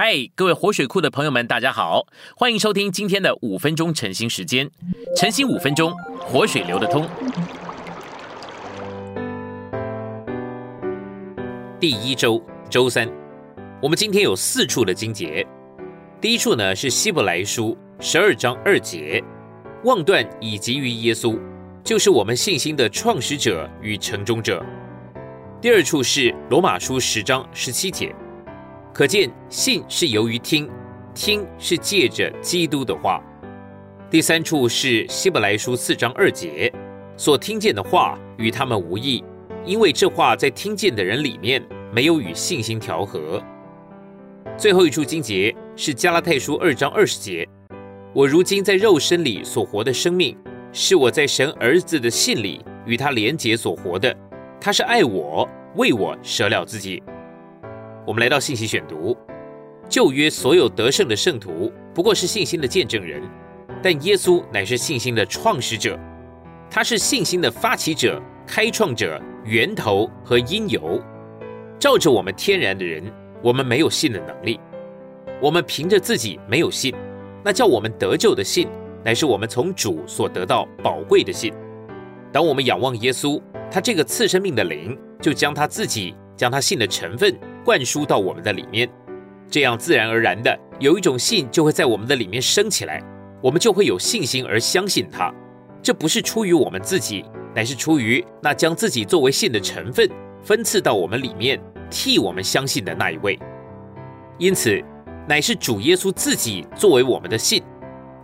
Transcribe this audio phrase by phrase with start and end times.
[0.00, 2.06] 嗨，各位活水库的朋友们，大家好，
[2.36, 4.70] 欢迎收听今天的五分钟晨兴时间。
[5.16, 7.04] 晨兴五分钟，活水流得通。
[11.80, 12.40] 第一周
[12.70, 13.10] 周三，
[13.82, 15.44] 我们今天有四处的经节。
[16.20, 19.20] 第一处呢是希伯来书十二章二节，
[19.82, 21.36] 望断以及于耶稣，
[21.82, 24.64] 就是我们信心的创始者与成终者。
[25.60, 28.14] 第二处是罗马书十章十七节。
[28.98, 30.68] 可见信是由于听，
[31.14, 33.22] 听是借着基督的话。
[34.10, 36.68] 第三处是希伯来书四章二节，
[37.16, 39.22] 所听见的话与他们无异，
[39.64, 43.40] 因为这话在听见的人里面没有与信心调和。
[44.56, 47.48] 最后一处经节是加拉太书二章二十节，
[48.12, 50.36] 我如今在肉身里所活的生命，
[50.72, 54.12] 是我在神儿子的信里与他连结所活的，
[54.60, 57.00] 他是爱我，为我舍了自己。
[58.08, 59.14] 我们来到信息选读，
[59.86, 63.22] 旧约所有得胜的圣徒不过是信心的见证人，
[63.82, 65.94] 但耶稣乃是信心的创始者，
[66.70, 70.98] 他是信心的发起者、开创者、源头和因由。
[71.78, 73.04] 照着我们天然的人，
[73.42, 74.58] 我们没有信的能力，
[75.38, 76.94] 我们凭着自己没有信，
[77.44, 78.68] 那叫我们得救的信，
[79.04, 81.52] 乃是我们从主所得到宝贵的信。
[82.32, 83.38] 当我们仰望耶稣，
[83.70, 87.38] 他这个次生命的灵，就将他自己将他信的成分。
[87.68, 88.88] 灌输到我们的里面，
[89.50, 93.04] 这样自然而然的有一种信就会在我们的里面升起来，
[93.42, 95.30] 我们就会有信心而相信它。
[95.82, 100.08] 这不是出于我们自己，乃是出于那将自己作为信的成分
[100.42, 103.38] 分赐到我们里面，替我们相信的那一位。
[104.38, 104.82] 因此，
[105.28, 107.62] 乃是主耶稣自己作为我们的信，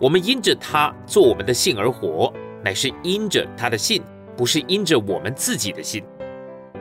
[0.00, 2.32] 我们因着他做我们的信而活，
[2.64, 4.02] 乃是因着他的信，
[4.38, 6.02] 不是因着我们自己的信。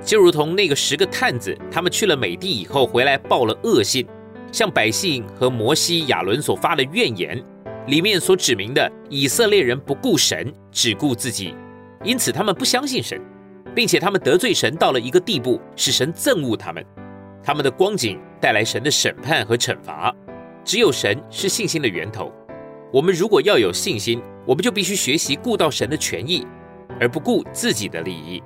[0.03, 4.05] 就如同那个十个探子，他们去了美地以后回来报了恶信，
[4.51, 7.41] 向百姓和摩西、亚伦所发的怨言，
[7.87, 11.55] 里面所指明的以色列人不顾神，只顾自己，
[12.03, 13.19] 因此他们不相信神，
[13.73, 16.85] 并且他们得罪神到了一个地步，使神憎恶他们。
[17.41, 20.13] 他们的光景带来神的审判和惩罚。
[20.65, 22.31] 只有神是信心的源头。
[22.91, 26.45] 我们如果要有信心，我们就必须学习顾到神的权益，
[26.99, 28.41] 而不顾自己的利益。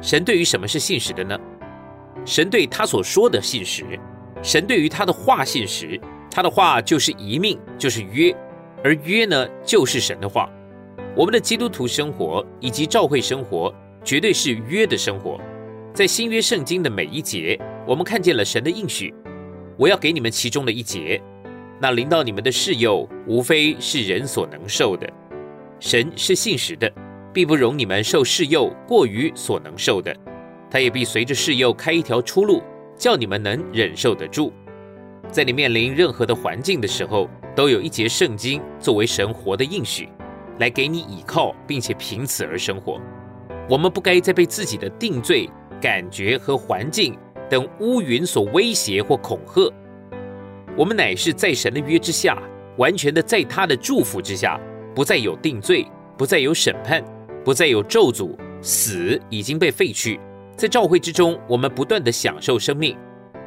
[0.00, 1.38] 神对于什么是信实的呢？
[2.24, 3.84] 神对他所说的信实，
[4.42, 6.00] 神对于他的话信实，
[6.30, 8.34] 他的话就是一命，就是约，
[8.84, 10.48] 而约呢，就是神的话。
[11.16, 15.40] 我们的基督徒生活以及教会生活，绝对是约的生活。
[15.92, 19.12] 在新约圣经的每一节，我们看见了神的应许。
[19.76, 21.20] 我要给你们其中的一节，
[21.80, 25.08] 那临到你们的事诱，无非是人所能受的。
[25.80, 26.92] 神是信实的。
[27.32, 30.14] 必不容你们受试诱过于所能受的，
[30.70, 32.62] 他也必随着试诱开一条出路，
[32.96, 34.52] 叫你们能忍受得住。
[35.30, 40.08] 在你面临任何的环境的时候，都有一节圣经作为神活的应许，
[40.58, 42.98] 来给你倚靠，并且凭此而生活。
[43.68, 45.50] 我们不该再被自己的定罪、
[45.80, 47.14] 感觉和环境
[47.50, 49.70] 等乌云所威胁或恐吓。
[50.76, 52.42] 我们乃是在神的约之下，
[52.78, 54.58] 完全的在他的祝福之下，
[54.94, 55.86] 不再有定罪，
[56.16, 57.04] 不再有审判。
[57.48, 60.20] 不再有咒诅，死已经被废去。
[60.54, 62.94] 在召会之中，我们不断的享受生命。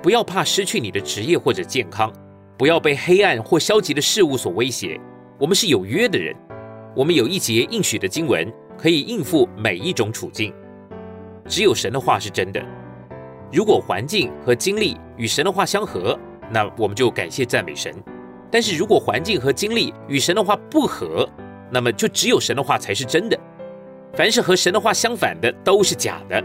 [0.01, 2.11] 不要怕失去你的职业或者健康，
[2.57, 4.99] 不要被黑暗或消极的事物所威胁。
[5.37, 6.35] 我们是有约的人，
[6.95, 10.51] 我们有一节应许的经文，可以应付每一种处境。
[11.45, 12.59] 只有神的话是真的。
[13.53, 16.19] 如果环境和经历与神的话相合，
[16.49, 17.93] 那我们就感谢赞美神。
[18.49, 21.29] 但是如果环境和经历与神的话不合，
[21.69, 23.39] 那么就只有神的话才是真的。
[24.21, 26.43] 凡是和神的话相反的都是假的。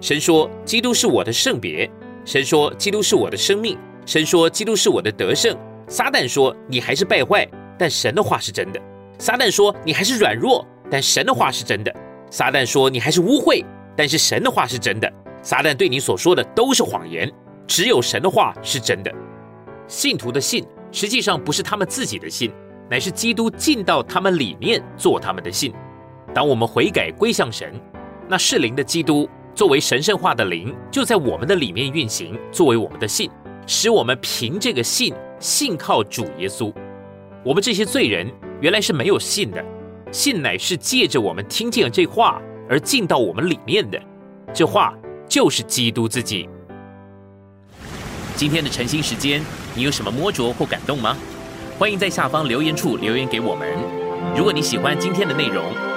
[0.00, 1.86] 神说基督是我的圣别，
[2.24, 5.54] 神说基督是我的生命，神说基督是我的得胜。
[5.86, 7.46] 撒旦说你还是败坏，
[7.78, 8.80] 但神的话是真的。
[9.18, 11.94] 撒旦说你还是软弱，但神的话是真的。
[12.30, 13.62] 撒旦说你还是污秽，
[13.94, 15.12] 但是神的话是真的。
[15.42, 17.30] 撒旦对你所说的都是谎言，
[17.66, 19.12] 只有神的话是真的。
[19.86, 22.50] 信徒的信实际上不是他们自己的信，
[22.88, 25.74] 乃是基督进到他们里面做他们的信。
[26.34, 27.72] 当我们悔改归向神，
[28.28, 33.30] 那适灵的基督作为神圣化的灵，就在我们的里面运行，作为我们的信，
[33.66, 36.72] 使我们凭这个信信靠主耶稣。
[37.44, 38.30] 我们这些罪人
[38.60, 39.62] 原来是没有信的，
[40.10, 44.00] 信乃是借着我们听见这话而进到我们里面的。
[44.54, 44.94] 这话
[45.28, 46.48] 就是基督自己。
[48.36, 49.42] 今天的晨兴时间，
[49.74, 51.16] 你有什么摸着或感动吗？
[51.78, 53.68] 欢迎在下方留言处留言给我们。
[54.36, 55.64] 如果你喜欢今天的内容，